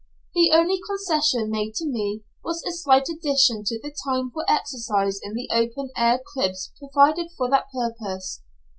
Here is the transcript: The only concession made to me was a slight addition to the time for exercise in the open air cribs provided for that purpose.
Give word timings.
The 0.33 0.49
only 0.51 0.79
concession 0.87 1.51
made 1.51 1.75
to 1.75 1.85
me 1.85 2.23
was 2.43 2.63
a 2.63 2.71
slight 2.71 3.07
addition 3.07 3.63
to 3.65 3.79
the 3.79 3.93
time 4.03 4.31
for 4.33 4.43
exercise 4.49 5.19
in 5.21 5.35
the 5.35 5.47
open 5.51 5.91
air 5.95 6.17
cribs 6.25 6.71
provided 6.79 7.29
for 7.37 7.47
that 7.51 7.67
purpose. 7.71 8.41